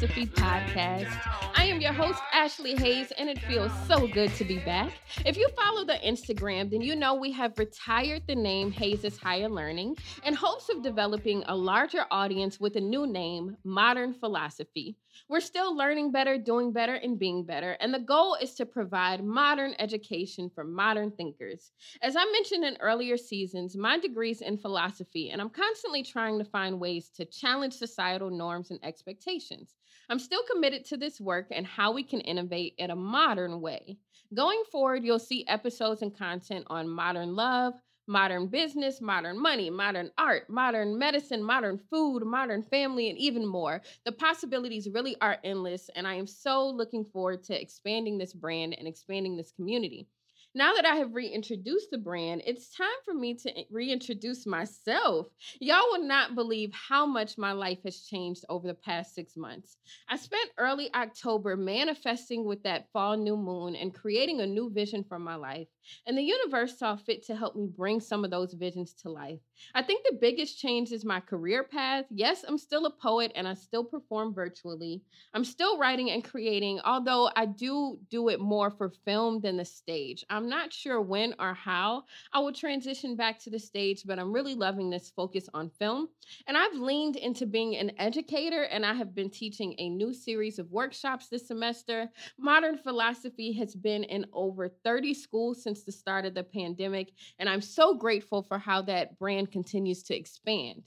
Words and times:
Philosophy 0.00 0.24
podcast. 0.28 1.10
I 1.54 1.66
am 1.66 1.78
your 1.78 1.92
host, 1.92 2.22
Ashley 2.32 2.74
Hayes, 2.76 3.12
and 3.18 3.28
it 3.28 3.38
feels 3.40 3.70
so 3.86 4.06
good 4.06 4.34
to 4.36 4.44
be 4.46 4.56
back. 4.60 4.92
If 5.26 5.36
you 5.36 5.46
follow 5.54 5.84
the 5.84 5.98
Instagram, 6.02 6.70
then 6.70 6.80
you 6.80 6.96
know 6.96 7.14
we 7.14 7.30
have 7.32 7.58
retired 7.58 8.22
the 8.26 8.34
name 8.34 8.72
Hayes' 8.72 9.18
Higher 9.18 9.50
Learning 9.50 9.94
in 10.24 10.32
hopes 10.32 10.70
of 10.70 10.82
developing 10.82 11.44
a 11.46 11.54
larger 11.54 12.06
audience 12.10 12.58
with 12.58 12.76
a 12.76 12.80
new 12.80 13.06
name, 13.06 13.58
Modern 13.62 14.14
Philosophy. 14.14 14.96
We're 15.28 15.40
still 15.40 15.76
learning 15.76 16.12
better, 16.12 16.38
doing 16.38 16.72
better, 16.72 16.94
and 16.94 17.18
being 17.18 17.44
better, 17.44 17.72
and 17.72 17.92
the 17.92 17.98
goal 17.98 18.36
is 18.40 18.54
to 18.54 18.64
provide 18.64 19.22
modern 19.22 19.74
education 19.78 20.50
for 20.54 20.64
modern 20.64 21.10
thinkers. 21.10 21.72
As 22.00 22.16
I 22.16 22.24
mentioned 22.32 22.64
in 22.64 22.78
earlier 22.80 23.18
seasons, 23.18 23.76
my 23.76 23.98
degree's 23.98 24.40
in 24.40 24.56
philosophy, 24.56 25.30
and 25.30 25.42
I'm 25.42 25.50
constantly 25.50 26.02
trying 26.02 26.38
to 26.38 26.44
find 26.44 26.80
ways 26.80 27.10
to 27.16 27.26
challenge 27.26 27.74
societal 27.74 28.30
norms 28.30 28.70
and 28.70 28.80
expectations. 28.82 29.74
I'm 30.10 30.18
still 30.18 30.42
committed 30.42 30.84
to 30.86 30.96
this 30.96 31.20
work 31.20 31.46
and 31.52 31.64
how 31.64 31.92
we 31.92 32.02
can 32.02 32.20
innovate 32.22 32.74
in 32.78 32.90
a 32.90 32.96
modern 32.96 33.60
way. 33.60 33.96
Going 34.34 34.60
forward, 34.72 35.04
you'll 35.04 35.20
see 35.20 35.46
episodes 35.46 36.02
and 36.02 36.16
content 36.16 36.64
on 36.66 36.88
modern 36.88 37.36
love, 37.36 37.74
modern 38.08 38.48
business, 38.48 39.00
modern 39.00 39.40
money, 39.40 39.70
modern 39.70 40.10
art, 40.18 40.50
modern 40.50 40.98
medicine, 40.98 41.40
modern 41.40 41.78
food, 41.90 42.24
modern 42.24 42.64
family, 42.64 43.08
and 43.08 43.16
even 43.18 43.46
more. 43.46 43.82
The 44.04 44.10
possibilities 44.10 44.88
really 44.92 45.14
are 45.20 45.38
endless, 45.44 45.88
and 45.94 46.08
I 46.08 46.14
am 46.14 46.26
so 46.26 46.68
looking 46.68 47.04
forward 47.04 47.44
to 47.44 47.60
expanding 47.60 48.18
this 48.18 48.32
brand 48.32 48.74
and 48.76 48.88
expanding 48.88 49.36
this 49.36 49.52
community 49.52 50.08
now 50.54 50.74
that 50.74 50.84
I 50.84 50.96
have 50.96 51.14
reintroduced 51.14 51.90
the 51.90 51.98
brand, 51.98 52.42
it's 52.44 52.74
time 52.74 52.86
for 53.04 53.14
me 53.14 53.34
to 53.34 53.52
reintroduce 53.70 54.46
myself. 54.46 55.28
Y'all 55.60 55.82
will 55.90 56.02
not 56.02 56.34
believe 56.34 56.72
how 56.72 57.06
much 57.06 57.38
my 57.38 57.52
life 57.52 57.78
has 57.84 58.00
changed 58.02 58.44
over 58.48 58.66
the 58.66 58.74
past 58.74 59.14
six 59.14 59.36
months. 59.36 59.76
I 60.08 60.16
spent 60.16 60.50
early 60.58 60.92
October 60.94 61.56
manifesting 61.56 62.44
with 62.44 62.62
that 62.64 62.90
fall 62.92 63.16
new 63.16 63.36
moon 63.36 63.76
and 63.76 63.94
creating 63.94 64.40
a 64.40 64.46
new 64.46 64.70
vision 64.70 65.04
for 65.04 65.18
my 65.18 65.36
life. 65.36 65.68
And 66.06 66.16
the 66.16 66.22
universe 66.22 66.78
saw 66.78 66.96
fit 66.96 67.24
to 67.26 67.36
help 67.36 67.56
me 67.56 67.66
bring 67.66 68.00
some 68.00 68.24
of 68.24 68.30
those 68.30 68.54
visions 68.54 68.92
to 68.94 69.10
life. 69.10 69.40
I 69.74 69.82
think 69.82 70.04
the 70.04 70.18
biggest 70.20 70.58
change 70.58 70.92
is 70.92 71.04
my 71.04 71.20
career 71.20 71.64
path. 71.64 72.06
Yes, 72.10 72.44
I'm 72.46 72.58
still 72.58 72.86
a 72.86 72.90
poet 72.90 73.32
and 73.34 73.46
I 73.46 73.54
still 73.54 73.84
perform 73.84 74.34
virtually. 74.34 75.02
I'm 75.34 75.44
still 75.44 75.78
writing 75.78 76.10
and 76.10 76.24
creating, 76.24 76.80
although 76.84 77.30
I 77.36 77.46
do 77.46 77.98
do 78.08 78.28
it 78.28 78.40
more 78.40 78.70
for 78.70 78.90
film 79.04 79.40
than 79.40 79.56
the 79.56 79.64
stage. 79.64 80.24
I'm 80.30 80.48
not 80.48 80.72
sure 80.72 81.00
when 81.00 81.34
or 81.38 81.54
how 81.54 82.04
I 82.32 82.40
will 82.40 82.52
transition 82.52 83.16
back 83.16 83.38
to 83.40 83.50
the 83.50 83.58
stage, 83.58 84.02
but 84.06 84.18
I'm 84.18 84.32
really 84.32 84.54
loving 84.54 84.90
this 84.90 85.10
focus 85.10 85.48
on 85.54 85.70
film. 85.70 86.08
And 86.46 86.56
I've 86.56 86.74
leaned 86.74 87.16
into 87.16 87.46
being 87.46 87.76
an 87.76 87.92
educator 87.98 88.64
and 88.64 88.84
I 88.84 88.94
have 88.94 89.14
been 89.14 89.30
teaching 89.30 89.74
a 89.78 89.88
new 89.88 90.12
series 90.12 90.58
of 90.58 90.70
workshops 90.70 91.28
this 91.28 91.46
semester. 91.46 92.10
Modern 92.38 92.76
philosophy 92.76 93.52
has 93.52 93.74
been 93.74 94.04
in 94.04 94.26
over 94.32 94.68
30 94.68 95.14
schools 95.14 95.62
since 95.70 95.84
the 95.84 95.92
start 95.92 96.24
of 96.24 96.34
the 96.34 96.42
pandemic, 96.42 97.12
and 97.38 97.48
I'm 97.48 97.60
so 97.60 97.94
grateful 97.94 98.42
for 98.42 98.58
how 98.58 98.82
that 98.82 99.16
brand 99.18 99.52
continues 99.52 100.02
to 100.04 100.16
expand. 100.16 100.82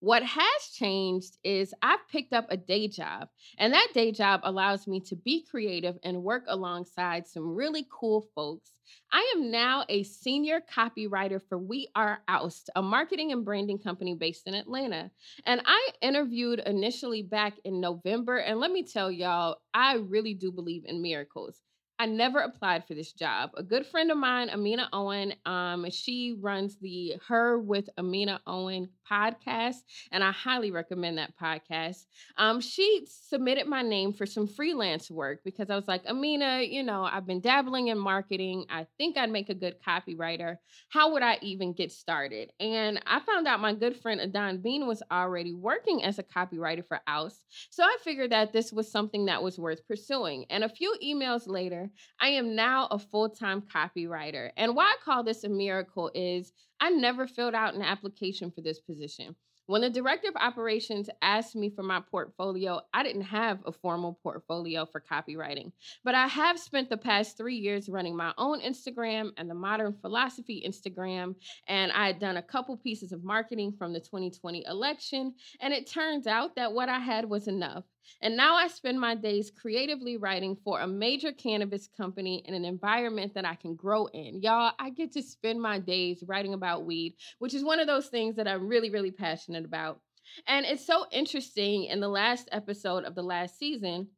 What 0.00 0.24
has 0.24 0.62
changed 0.74 1.36
is 1.44 1.74
I've 1.82 2.06
picked 2.08 2.32
up 2.32 2.46
a 2.50 2.56
day 2.56 2.88
job, 2.88 3.28
and 3.58 3.72
that 3.72 3.88
day 3.94 4.10
job 4.10 4.40
allows 4.42 4.88
me 4.88 5.00
to 5.02 5.16
be 5.16 5.44
creative 5.48 5.98
and 6.02 6.24
work 6.24 6.44
alongside 6.48 7.28
some 7.28 7.54
really 7.54 7.86
cool 7.92 8.26
folks. 8.34 8.70
I 9.12 9.34
am 9.36 9.52
now 9.52 9.84
a 9.88 10.02
senior 10.02 10.60
copywriter 10.60 11.40
for 11.48 11.58
We 11.58 11.88
Are 11.94 12.20
Oust, 12.26 12.70
a 12.74 12.82
marketing 12.82 13.30
and 13.30 13.44
branding 13.44 13.78
company 13.78 14.14
based 14.14 14.48
in 14.48 14.54
Atlanta. 14.54 15.10
And 15.46 15.60
I 15.64 15.90
interviewed 16.00 16.60
initially 16.66 17.22
back 17.22 17.54
in 17.64 17.80
November, 17.80 18.38
and 18.38 18.58
let 18.58 18.72
me 18.72 18.82
tell 18.82 19.12
y'all, 19.12 19.58
I 19.72 19.96
really 19.96 20.34
do 20.34 20.50
believe 20.50 20.84
in 20.86 21.02
miracles. 21.02 21.60
I 21.98 22.06
never 22.06 22.40
applied 22.40 22.86
for 22.86 22.94
this 22.94 23.12
job. 23.12 23.50
A 23.56 23.62
good 23.62 23.84
friend 23.84 24.10
of 24.12 24.18
mine, 24.18 24.50
Amina 24.50 24.88
Owen, 24.92 25.34
um, 25.44 25.90
she 25.90 26.36
runs 26.40 26.76
the 26.76 27.16
Her 27.26 27.58
with 27.58 27.90
Amina 27.98 28.40
Owen 28.46 28.88
podcast, 29.10 29.76
and 30.12 30.22
I 30.22 30.32
highly 30.32 30.70
recommend 30.70 31.18
that 31.18 31.34
podcast. 31.40 32.04
Um, 32.36 32.60
she 32.60 33.06
submitted 33.06 33.66
my 33.66 33.82
name 33.82 34.12
for 34.12 34.26
some 34.26 34.46
freelance 34.46 35.10
work 35.10 35.40
because 35.44 35.70
I 35.70 35.76
was 35.76 35.88
like, 35.88 36.02
Amina, 36.06 36.62
you 36.62 36.82
know, 36.82 37.04
I've 37.04 37.26
been 37.26 37.40
dabbling 37.40 37.88
in 37.88 37.98
marketing. 37.98 38.66
I 38.70 38.86
think 38.98 39.16
I'd 39.16 39.30
make 39.30 39.48
a 39.48 39.54
good 39.54 39.76
copywriter. 39.86 40.56
How 40.88 41.12
would 41.12 41.22
I 41.22 41.38
even 41.42 41.72
get 41.72 41.92
started? 41.92 42.52
And 42.60 43.00
I 43.06 43.20
found 43.20 43.46
out 43.46 43.60
my 43.60 43.74
good 43.74 43.96
friend 43.96 44.20
Adon 44.20 44.58
Bean 44.58 44.86
was 44.86 45.02
already 45.10 45.54
working 45.54 46.04
as 46.04 46.18
a 46.18 46.22
copywriter 46.22 46.86
for 46.86 47.00
Oust. 47.06 47.44
So 47.70 47.82
I 47.82 47.96
figured 48.02 48.32
that 48.32 48.52
this 48.52 48.72
was 48.72 48.90
something 48.90 49.26
that 49.26 49.42
was 49.42 49.58
worth 49.58 49.86
pursuing. 49.86 50.44
And 50.50 50.64
a 50.64 50.68
few 50.68 50.94
emails 51.02 51.46
later, 51.46 51.90
I 52.20 52.28
am 52.28 52.54
now 52.54 52.88
a 52.90 52.98
full 52.98 53.30
time 53.30 53.62
copywriter. 53.62 54.50
And 54.56 54.74
why 54.74 54.84
I 54.84 54.96
call 55.04 55.24
this 55.24 55.44
a 55.44 55.48
miracle 55.48 56.10
is 56.14 56.52
I 56.80 56.90
never 56.90 57.26
filled 57.26 57.54
out 57.54 57.74
an 57.74 57.82
application 57.82 58.50
for 58.50 58.60
this 58.60 58.80
position. 58.80 59.36
When 59.68 59.82
the 59.82 59.90
director 59.90 60.30
of 60.30 60.36
operations 60.36 61.10
asked 61.20 61.54
me 61.54 61.68
for 61.68 61.82
my 61.82 62.00
portfolio, 62.00 62.80
I 62.94 63.02
didn't 63.02 63.22
have 63.22 63.58
a 63.66 63.72
formal 63.72 64.18
portfolio 64.22 64.86
for 64.86 64.98
copywriting, 64.98 65.72
but 66.04 66.14
I 66.14 66.26
have 66.26 66.58
spent 66.58 66.88
the 66.88 66.96
past 66.96 67.36
three 67.36 67.56
years 67.56 67.90
running 67.90 68.16
my 68.16 68.32
own 68.38 68.62
Instagram 68.62 69.32
and 69.36 69.50
the 69.50 69.54
Modern 69.54 69.92
Philosophy 70.00 70.64
Instagram. 70.66 71.34
And 71.66 71.92
I 71.92 72.06
had 72.06 72.18
done 72.18 72.38
a 72.38 72.42
couple 72.42 72.78
pieces 72.78 73.12
of 73.12 73.24
marketing 73.24 73.74
from 73.76 73.92
the 73.92 74.00
2020 74.00 74.64
election. 74.66 75.34
And 75.60 75.74
it 75.74 75.86
turns 75.86 76.26
out 76.26 76.56
that 76.56 76.72
what 76.72 76.88
I 76.88 76.98
had 76.98 77.28
was 77.28 77.46
enough. 77.46 77.84
And 78.20 78.36
now 78.36 78.54
I 78.54 78.68
spend 78.68 79.00
my 79.00 79.14
days 79.14 79.50
creatively 79.50 80.16
writing 80.16 80.56
for 80.64 80.80
a 80.80 80.86
major 80.86 81.32
cannabis 81.32 81.88
company 81.96 82.42
in 82.46 82.54
an 82.54 82.64
environment 82.64 83.34
that 83.34 83.44
I 83.44 83.54
can 83.54 83.74
grow 83.74 84.06
in. 84.06 84.40
Y'all, 84.42 84.72
I 84.78 84.90
get 84.90 85.12
to 85.12 85.22
spend 85.22 85.60
my 85.60 85.78
days 85.78 86.24
writing 86.26 86.54
about 86.54 86.84
weed, 86.84 87.16
which 87.38 87.54
is 87.54 87.64
one 87.64 87.80
of 87.80 87.86
those 87.86 88.08
things 88.08 88.36
that 88.36 88.48
I'm 88.48 88.68
really, 88.68 88.90
really 88.90 89.10
passionate 89.10 89.64
about. 89.64 90.00
And 90.46 90.66
it's 90.66 90.86
so 90.86 91.06
interesting 91.10 91.84
in 91.84 92.00
the 92.00 92.08
last 92.08 92.48
episode 92.52 93.04
of 93.04 93.14
the 93.14 93.22
last 93.22 93.58
season. 93.58 94.08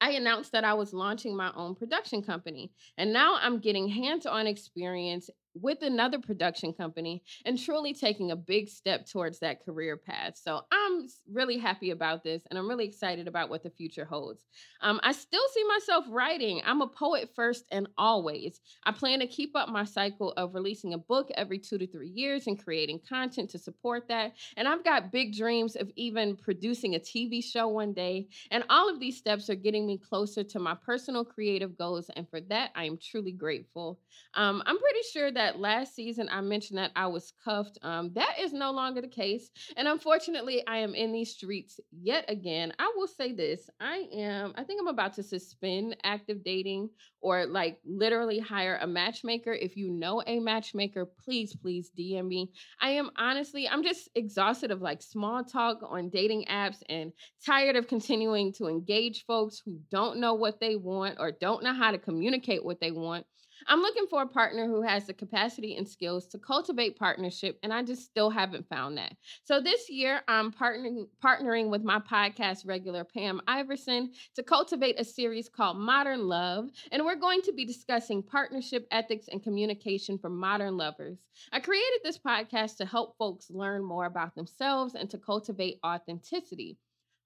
I 0.00 0.12
announced 0.12 0.52
that 0.52 0.64
I 0.64 0.74
was 0.74 0.94
launching 0.94 1.36
my 1.36 1.52
own 1.54 1.74
production 1.74 2.22
company. 2.22 2.72
And 2.96 3.12
now 3.12 3.36
I'm 3.40 3.58
getting 3.58 3.88
hands 3.88 4.24
on 4.24 4.46
experience 4.46 5.28
with 5.54 5.82
another 5.82 6.18
production 6.18 6.72
company 6.72 7.22
and 7.44 7.58
truly 7.58 7.92
taking 7.92 8.30
a 8.30 8.36
big 8.36 8.68
step 8.68 9.06
towards 9.06 9.38
that 9.40 9.64
career 9.64 9.96
path. 9.96 10.36
So 10.36 10.60
I'm 10.70 11.06
really 11.30 11.58
happy 11.58 11.90
about 11.90 12.22
this 12.22 12.42
and 12.48 12.58
I'm 12.58 12.68
really 12.68 12.86
excited 12.86 13.26
about 13.26 13.50
what 13.50 13.62
the 13.62 13.70
future 13.70 14.04
holds. 14.04 14.44
Um, 14.80 15.00
I 15.02 15.12
still 15.12 15.42
see 15.52 15.64
myself 15.64 16.04
writing. 16.08 16.62
I'm 16.64 16.82
a 16.82 16.86
poet 16.86 17.30
first 17.34 17.64
and 17.70 17.88
always. 17.98 18.60
I 18.84 18.92
plan 18.92 19.20
to 19.20 19.26
keep 19.26 19.56
up 19.56 19.68
my 19.68 19.84
cycle 19.84 20.32
of 20.36 20.54
releasing 20.54 20.94
a 20.94 20.98
book 20.98 21.30
every 21.34 21.58
two 21.58 21.78
to 21.78 21.86
three 21.86 22.08
years 22.08 22.46
and 22.46 22.62
creating 22.62 23.00
content 23.08 23.50
to 23.50 23.58
support 23.58 24.08
that. 24.08 24.32
And 24.56 24.68
I've 24.68 24.84
got 24.84 25.12
big 25.12 25.34
dreams 25.34 25.76
of 25.76 25.90
even 25.96 26.36
producing 26.36 26.94
a 26.94 27.00
TV 27.00 27.42
show 27.42 27.68
one 27.68 27.92
day. 27.92 28.28
And 28.50 28.64
all 28.70 28.88
of 28.88 29.00
these 29.00 29.16
steps 29.16 29.50
are 29.50 29.54
getting 29.54 29.86
me 29.86 29.98
closer 29.98 30.44
to 30.44 30.58
my 30.58 30.74
personal 30.74 31.24
creative 31.24 31.76
goals. 31.76 32.10
And 32.14 32.28
for 32.28 32.40
that, 32.42 32.70
I 32.74 32.84
am 32.84 32.98
truly 32.98 33.32
grateful. 33.32 33.98
Um, 34.34 34.62
I'm 34.66 34.78
pretty 34.78 35.00
sure 35.12 35.30
that 35.32 35.39
that 35.40 35.58
last 35.58 35.94
season 35.94 36.28
I 36.30 36.42
mentioned 36.42 36.76
that 36.76 36.90
I 36.94 37.06
was 37.06 37.32
cuffed. 37.42 37.78
Um, 37.80 38.12
that 38.14 38.34
is 38.38 38.52
no 38.52 38.72
longer 38.72 39.00
the 39.00 39.08
case. 39.08 39.50
And 39.74 39.88
unfortunately, 39.88 40.62
I 40.66 40.76
am 40.76 40.94
in 40.94 41.12
these 41.12 41.32
streets 41.32 41.80
yet 41.90 42.26
again. 42.28 42.74
I 42.78 42.92
will 42.94 43.06
say 43.06 43.32
this 43.32 43.70
I 43.80 44.06
am, 44.12 44.52
I 44.56 44.64
think 44.64 44.82
I'm 44.82 44.88
about 44.88 45.14
to 45.14 45.22
suspend 45.22 45.96
active 46.04 46.44
dating 46.44 46.90
or 47.22 47.46
like 47.46 47.78
literally 47.86 48.38
hire 48.38 48.78
a 48.82 48.86
matchmaker. 48.86 49.54
If 49.54 49.78
you 49.78 49.90
know 49.90 50.22
a 50.26 50.40
matchmaker, 50.40 51.06
please, 51.24 51.56
please 51.56 51.90
DM 51.98 52.28
me. 52.28 52.50
I 52.82 52.90
am 52.90 53.10
honestly, 53.16 53.66
I'm 53.66 53.82
just 53.82 54.10
exhausted 54.14 54.70
of 54.70 54.82
like 54.82 55.00
small 55.00 55.42
talk 55.42 55.78
on 55.82 56.10
dating 56.10 56.44
apps 56.50 56.82
and 56.90 57.12
tired 57.46 57.76
of 57.76 57.88
continuing 57.88 58.52
to 58.58 58.66
engage 58.66 59.24
folks 59.24 59.62
who 59.64 59.80
don't 59.90 60.18
know 60.20 60.34
what 60.34 60.60
they 60.60 60.76
want 60.76 61.16
or 61.18 61.32
don't 61.32 61.64
know 61.64 61.72
how 61.72 61.92
to 61.92 61.98
communicate 61.98 62.62
what 62.62 62.78
they 62.78 62.90
want. 62.90 63.24
I'm 63.70 63.82
looking 63.82 64.08
for 64.08 64.22
a 64.22 64.26
partner 64.26 64.66
who 64.66 64.82
has 64.82 65.06
the 65.06 65.14
capacity 65.14 65.76
and 65.76 65.88
skills 65.88 66.26
to 66.28 66.38
cultivate 66.38 66.98
partnership, 66.98 67.56
and 67.62 67.72
I 67.72 67.84
just 67.84 68.04
still 68.04 68.28
haven't 68.28 68.68
found 68.68 68.98
that. 68.98 69.14
So 69.44 69.60
this 69.60 69.88
year, 69.88 70.22
I'm 70.26 70.50
partnering 70.50 71.06
partnering 71.22 71.70
with 71.70 71.84
my 71.84 72.00
podcast 72.00 72.66
regular 72.66 73.04
Pam 73.04 73.40
Iverson 73.46 74.10
to 74.34 74.42
cultivate 74.42 74.98
a 74.98 75.04
series 75.04 75.48
called 75.48 75.76
Modern 75.76 76.26
Love, 76.26 76.70
and 76.90 77.04
we're 77.04 77.14
going 77.14 77.42
to 77.42 77.52
be 77.52 77.64
discussing 77.64 78.24
partnership 78.24 78.88
ethics 78.90 79.28
and 79.30 79.40
communication 79.40 80.18
for 80.18 80.30
modern 80.30 80.76
lovers. 80.76 81.18
I 81.52 81.60
created 81.60 82.00
this 82.02 82.18
podcast 82.18 82.76
to 82.78 82.86
help 82.86 83.16
folks 83.18 83.50
learn 83.50 83.84
more 83.84 84.06
about 84.06 84.34
themselves 84.34 84.96
and 84.96 85.08
to 85.10 85.18
cultivate 85.18 85.78
authenticity. 85.86 86.76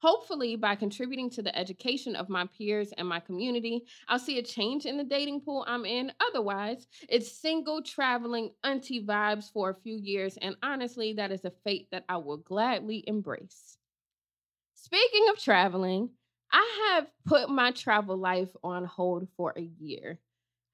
Hopefully, 0.04 0.54
by 0.54 0.74
contributing 0.74 1.30
to 1.30 1.40
the 1.40 1.58
education 1.58 2.14
of 2.14 2.28
my 2.28 2.46
peers 2.58 2.92
and 2.98 3.08
my 3.08 3.18
community, 3.18 3.86
I'll 4.06 4.18
see 4.18 4.38
a 4.38 4.42
change 4.42 4.84
in 4.84 4.98
the 4.98 5.02
dating 5.02 5.40
pool 5.40 5.64
I'm 5.66 5.86
in. 5.86 6.12
Otherwise, 6.28 6.86
it's 7.08 7.40
single 7.40 7.80
traveling 7.80 8.50
auntie 8.62 9.02
vibes 9.02 9.50
for 9.50 9.70
a 9.70 9.74
few 9.74 9.96
years, 9.96 10.36
and 10.42 10.56
honestly, 10.62 11.14
that 11.14 11.32
is 11.32 11.46
a 11.46 11.52
fate 11.64 11.88
that 11.90 12.04
I 12.06 12.18
will 12.18 12.36
gladly 12.36 13.02
embrace. 13.06 13.78
Speaking 14.74 15.24
of 15.30 15.38
traveling, 15.38 16.10
I 16.52 16.92
have 16.92 17.06
put 17.24 17.48
my 17.48 17.70
travel 17.70 18.18
life 18.18 18.50
on 18.62 18.84
hold 18.84 19.26
for 19.38 19.54
a 19.56 19.62
year. 19.62 20.20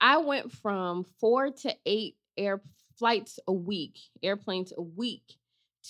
I 0.01 0.17
went 0.17 0.51
from 0.51 1.07
four 1.21 1.51
to 1.51 1.77
eight 1.87 2.17
air 2.37 2.61
flights 2.99 3.39
a 3.47 3.53
week, 3.53 3.97
airplanes 4.25 4.73
a 4.77 4.83
week, 4.83 5.37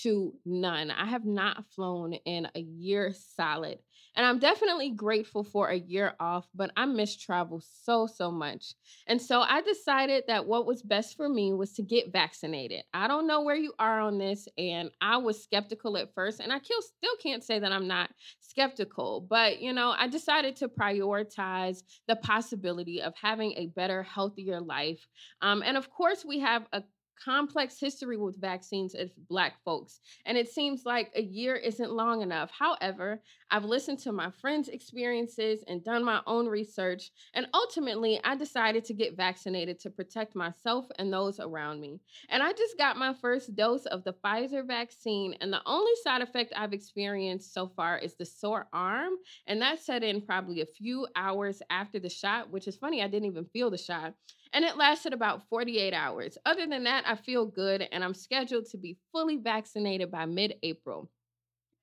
to 0.02 0.34
none. 0.44 0.90
I 0.90 1.06
have 1.06 1.24
not 1.24 1.64
flown 1.74 2.14
in 2.14 2.48
a 2.54 2.60
year 2.60 3.12
solid. 3.36 3.78
And 4.16 4.26
I'm 4.26 4.38
definitely 4.38 4.90
grateful 4.90 5.44
for 5.44 5.68
a 5.68 5.78
year 5.78 6.14
off, 6.18 6.48
but 6.54 6.72
I 6.76 6.84
miss 6.84 7.16
travel 7.16 7.62
so, 7.84 8.06
so 8.06 8.30
much. 8.30 8.74
And 9.06 9.22
so 9.22 9.40
I 9.40 9.60
decided 9.62 10.24
that 10.26 10.46
what 10.46 10.66
was 10.66 10.82
best 10.82 11.16
for 11.16 11.28
me 11.28 11.52
was 11.52 11.72
to 11.74 11.82
get 11.82 12.12
vaccinated. 12.12 12.82
I 12.92 13.06
don't 13.06 13.28
know 13.28 13.42
where 13.42 13.56
you 13.56 13.72
are 13.78 14.00
on 14.00 14.18
this, 14.18 14.48
and 14.58 14.90
I 15.00 15.16
was 15.18 15.42
skeptical 15.42 15.96
at 15.96 16.12
first, 16.12 16.40
and 16.40 16.52
I 16.52 16.58
still 16.58 17.16
can't 17.22 17.44
say 17.44 17.60
that 17.60 17.72
I'm 17.72 17.86
not 17.86 18.10
skeptical, 18.40 19.20
but 19.20 19.60
you 19.60 19.72
know, 19.72 19.94
I 19.96 20.08
decided 20.08 20.56
to 20.56 20.68
prioritize 20.68 21.82
the 22.08 22.16
possibility 22.16 23.00
of 23.00 23.14
having 23.14 23.52
a 23.52 23.66
better, 23.66 24.02
healthier 24.02 24.60
life. 24.60 25.06
Um, 25.40 25.62
and 25.64 25.76
of 25.76 25.90
course, 25.90 26.24
we 26.24 26.40
have 26.40 26.66
a 26.72 26.82
complex 27.22 27.78
history 27.78 28.16
with 28.16 28.40
vaccines 28.40 28.94
as 28.94 29.10
Black 29.28 29.62
folks, 29.64 30.00
and 30.26 30.36
it 30.38 30.48
seems 30.48 30.84
like 30.84 31.10
a 31.14 31.22
year 31.22 31.56
isn't 31.56 31.92
long 31.92 32.22
enough. 32.22 32.50
However, 32.56 33.22
I've 33.50 33.64
listened 33.64 33.98
to 34.00 34.12
my 34.12 34.30
friends' 34.30 34.68
experiences 34.68 35.64
and 35.66 35.84
done 35.84 36.04
my 36.04 36.20
own 36.26 36.46
research, 36.46 37.10
and 37.34 37.46
ultimately, 37.54 38.20
I 38.24 38.36
decided 38.36 38.84
to 38.86 38.94
get 38.94 39.16
vaccinated 39.16 39.78
to 39.80 39.90
protect 39.90 40.34
myself 40.34 40.86
and 40.98 41.12
those 41.12 41.40
around 41.40 41.80
me. 41.80 42.00
And 42.28 42.42
I 42.42 42.52
just 42.52 42.78
got 42.78 42.96
my 42.96 43.14
first 43.14 43.54
dose 43.54 43.86
of 43.86 44.04
the 44.04 44.14
Pfizer 44.14 44.66
vaccine, 44.66 45.34
and 45.40 45.52
the 45.52 45.62
only 45.66 45.92
side 46.02 46.22
effect 46.22 46.52
I've 46.56 46.72
experienced 46.72 47.52
so 47.52 47.68
far 47.68 47.98
is 47.98 48.16
the 48.16 48.24
sore 48.24 48.68
arm, 48.72 49.12
and 49.46 49.60
that 49.62 49.80
set 49.80 50.02
in 50.02 50.22
probably 50.22 50.60
a 50.60 50.66
few 50.66 51.06
hours 51.16 51.62
after 51.70 51.98
the 51.98 52.08
shot, 52.08 52.50
which 52.50 52.66
is 52.66 52.76
funny, 52.76 53.02
I 53.02 53.08
didn't 53.08 53.30
even 53.30 53.44
feel 53.44 53.70
the 53.70 53.78
shot 53.78 54.14
and 54.52 54.64
it 54.64 54.76
lasted 54.76 55.12
about 55.12 55.48
48 55.48 55.92
hours. 55.94 56.36
Other 56.44 56.66
than 56.66 56.84
that, 56.84 57.04
I 57.06 57.14
feel 57.16 57.46
good 57.46 57.86
and 57.92 58.04
I'm 58.04 58.14
scheduled 58.14 58.66
to 58.70 58.78
be 58.78 58.96
fully 59.12 59.36
vaccinated 59.36 60.10
by 60.10 60.26
mid 60.26 60.54
April. 60.62 61.10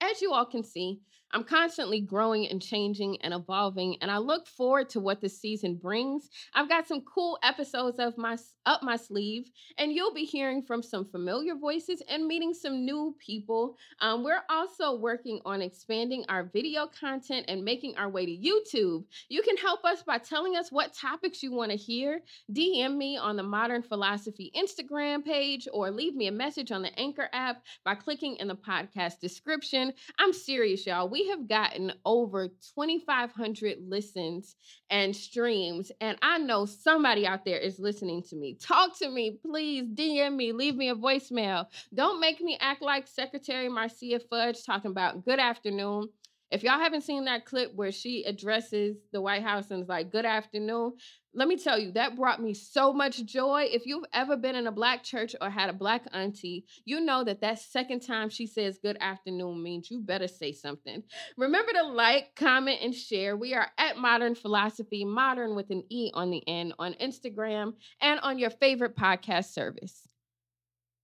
As 0.02 0.22
you 0.22 0.32
all 0.32 0.46
can 0.46 0.64
see, 0.64 1.02
I'm 1.32 1.44
constantly 1.44 2.00
growing 2.00 2.48
and 2.48 2.62
changing 2.62 3.22
and 3.22 3.34
evolving, 3.34 3.98
and 4.02 4.10
I 4.10 4.18
look 4.18 4.48
forward 4.48 4.90
to 4.90 5.02
what 5.02 5.20
the 5.20 5.28
season 5.28 5.76
brings. 5.76 6.30
I've 6.54 6.70
got 6.70 6.88
some 6.88 7.02
cool 7.02 7.38
episodes 7.44 8.00
of 8.00 8.18
my 8.18 8.38
up 8.66 8.84
my 8.84 8.96
sleeve, 8.96 9.50
and 9.78 9.92
you'll 9.94 10.14
be 10.14 10.26
hearing 10.26 10.62
from 10.62 10.82
some 10.82 11.06
familiar 11.06 11.56
voices 11.56 12.02
and 12.10 12.28
meeting 12.28 12.54
some 12.54 12.86
new 12.86 13.16
people. 13.18 13.78
Um, 14.02 14.24
we're 14.24 14.44
also 14.50 14.96
working 14.96 15.42
on 15.46 15.62
expanding 15.62 16.26
our 16.28 16.44
video 16.44 16.88
content 16.88 17.46
and 17.48 17.64
making 17.64 17.96
our 17.98 18.10
way 18.10 18.26
to 18.26 18.32
YouTube. 18.32 19.06
You 19.30 19.42
can 19.42 19.58
help 19.58 19.84
us 19.86 20.04
by 20.04 20.18
telling 20.18 20.56
us 20.56 20.72
what 20.72 20.94
topics 20.94 21.44
you 21.44 21.52
want 21.52 21.72
to 21.72 21.78
hear. 21.78 22.22
DM 22.54 22.98
me 22.98 23.18
on 23.18 23.36
the 23.36 23.44
Modern 23.44 23.84
Philosophy 23.84 24.52
Instagram 24.56 25.24
page, 25.24 25.68
or 25.74 25.92
leave 25.92 26.16
me 26.16 26.28
a 26.28 26.32
message 26.32 26.72
on 26.72 26.82
the 26.82 27.00
Anchor 27.00 27.30
app 27.34 27.64
by 27.84 27.96
clicking 27.96 28.38
in 28.38 28.48
the 28.48 28.56
podcast 28.56 29.20
description. 29.20 29.87
I'm 30.18 30.34
serious, 30.34 30.86
y'all. 30.86 31.10
We 31.10 31.18
we 31.18 31.30
have 31.30 31.48
gotten 31.48 31.94
over 32.06 32.48
2,500 32.48 33.78
listens 33.82 34.56
and 34.92 35.16
streams, 35.16 35.92
and 36.00 36.16
I 36.22 36.38
know 36.38 36.66
somebody 36.66 37.26
out 37.26 37.44
there 37.44 37.58
is 37.58 37.80
listening 37.80 38.22
to 38.30 38.36
me. 38.36 38.54
Talk 38.54 38.98
to 39.00 39.10
me, 39.10 39.40
please. 39.42 39.86
DM 39.96 40.36
me, 40.36 40.52
leave 40.52 40.76
me 40.76 40.90
a 40.90 40.96
voicemail. 40.96 41.66
Don't 41.94 42.20
make 42.20 42.40
me 42.40 42.56
act 42.62 42.84
like 42.84 43.08
Secretary 43.08 43.68
Marcia 43.68 44.20
Fudge 44.30 44.64
talking 44.64 44.92
about 44.92 45.26
good 45.26 45.40
afternoon. 45.40 46.10
If 46.50 46.64
y'all 46.64 46.80
haven't 46.80 47.02
seen 47.02 47.26
that 47.26 47.46
clip 47.46 47.74
where 47.76 47.92
she 47.92 48.24
addresses 48.24 48.98
the 49.12 49.22
White 49.22 49.44
House 49.44 49.70
and 49.70 49.84
is 49.84 49.90
like, 49.90 50.12
good 50.12 50.26
afternoon, 50.26 50.94
let 51.34 51.48
me 51.48 51.58
tell 51.58 51.78
you, 51.78 51.92
that 51.92 52.16
brought 52.16 52.42
me 52.42 52.54
so 52.54 52.94
much 52.94 53.24
joy. 53.26 53.68
If 53.70 53.86
you've 53.86 54.06
ever 54.14 54.38
been 54.38 54.56
in 54.56 54.66
a 54.66 54.72
black 54.72 55.04
church 55.04 55.36
or 55.42 55.50
had 55.50 55.70
a 55.70 55.74
black 55.74 56.06
auntie, 56.14 56.66
you 56.86 57.02
know 57.02 57.24
that 57.26 57.42
that 57.42 57.60
second 57.60 58.00
time 58.00 58.30
she 58.30 58.48
says 58.48 58.80
good 58.82 58.98
afternoon 59.02 59.62
means 59.62 59.92
you 59.92 60.00
better 60.02 60.28
say 60.28 60.54
something. 60.54 61.04
Remember 61.38 61.74
to 61.74 61.84
like, 61.84 62.36
comment, 62.36 62.80
and 62.82 62.96
share. 62.96 63.36
We 63.36 63.54
are 63.54 63.68
at 63.78 63.98
Modern 63.98 64.34
Philosophy, 64.34 65.04
modern 65.04 65.54
with 65.54 65.70
an 65.70 65.84
E 65.90 66.12
on 66.14 66.32
the 66.32 66.48
end, 66.48 66.74
on 66.80 66.94
Instagram 66.94 67.74
and 68.02 68.20
on 68.22 68.40
your 68.40 68.52
favorite 68.52 68.96
podcast 68.96 69.54
service. 69.54 70.08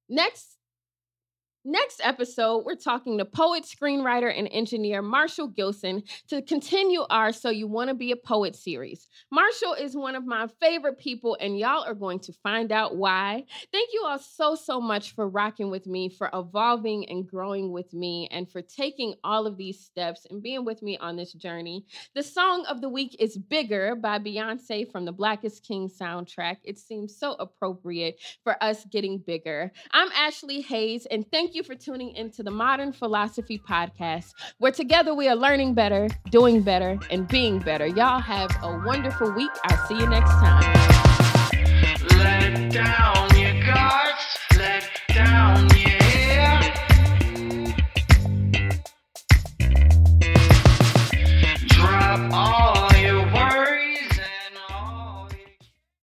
Next, 0.10 0.58
Next 1.66 2.02
episode, 2.04 2.66
we're 2.66 2.76
talking 2.76 3.18
to 3.18 3.24
poet, 3.24 3.64
screenwriter, 3.64 4.38
and 4.38 4.50
engineer 4.52 5.02
Marshall 5.02 5.48
Gilson 5.48 6.04
to 6.28 6.42
continue 6.42 7.06
our 7.10 7.32
So 7.32 7.52
You 7.52 7.68
Want 7.68 7.88
to 7.88 7.94
Be 7.94 8.12
a 8.12 8.18
Poet 8.18 8.54
series. 8.54 9.08
Marshall 9.32 9.74
is 9.74 9.96
one 9.96 10.16
of 10.16 10.26
my 10.26 10.48
favorite 10.60 11.00
people, 11.00 11.38
and 11.40 11.58
y'all 11.58 11.86
are 11.86 11.94
going 11.94 12.20
to 12.20 12.34
find 12.44 12.74
out 12.74 12.98
why. 12.98 13.46
Thank 13.72 13.92
you 13.94 14.04
all 14.06 14.20
so, 14.20 14.56
so 14.56 14.82
much 14.82 15.16
for 15.16 15.30
rocking 15.30 15.72
with 15.72 15.88
me, 15.88 16.10
for 16.10 16.30
evolving 16.34 17.08
and 17.08 17.26
growing 17.26 17.72
with 17.72 17.94
me, 17.94 18.28
and 18.30 18.52
for 18.52 18.62
taking 18.62 19.14
all 19.24 19.48
of 19.48 19.56
these 19.56 19.80
steps 19.80 20.28
and 20.30 20.44
being 20.44 20.66
with 20.66 20.84
me 20.84 20.98
on 20.98 21.16
this 21.16 21.32
journey. 21.32 21.86
The 22.14 22.24
song 22.24 22.66
of 22.66 22.82
the 22.82 22.90
week 22.90 23.16
is 23.20 23.38
Bigger 23.38 23.96
by 23.96 24.20
Beyonce 24.20 24.92
from 24.92 25.06
the 25.06 25.14
Black 25.14 25.46
Is 25.46 25.62
King 25.62 25.90
soundtrack. 25.90 26.58
It 26.66 26.78
seems 26.78 27.16
so 27.16 27.38
appropriate 27.40 28.20
for 28.44 28.62
us 28.62 28.84
getting 28.92 29.20
bigger. 29.20 29.72
I'm 29.92 30.12
Ashley 30.12 30.60
Hayes, 30.60 31.06
and 31.06 31.26
thank 31.32 31.53
thank 31.54 31.68
you 31.68 31.76
for 31.76 31.80
tuning 31.80 32.16
into 32.16 32.42
the 32.42 32.50
Modern 32.50 32.92
Philosophy 32.92 33.60
Podcast, 33.60 34.34
where 34.58 34.72
together 34.72 35.14
we 35.14 35.28
are 35.28 35.36
learning 35.36 35.76
better, 35.76 36.10
doing 36.32 36.64
better, 36.64 36.98
and 37.12 37.28
being 37.28 37.60
better. 37.60 37.86
Y'all 37.86 38.20
have 38.20 38.50
a 38.64 38.82
wonderful 38.84 39.32
week. 39.34 39.52
I'll 39.66 39.88
see 39.88 40.00
you 40.00 40.08
next 40.08 40.32
time. 40.32 40.83